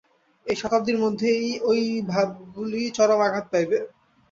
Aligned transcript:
এই 0.45 0.55
শতাব্দীর 0.55 0.97
মধ্যেই 0.99 1.45
ঐ 1.63 1.73
ভাবগুলি 2.07 2.81
চরম 2.91 3.19
আঘাত 3.21 3.45
পাইবে। 3.51 3.77